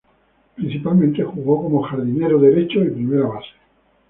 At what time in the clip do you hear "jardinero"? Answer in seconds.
1.83-2.39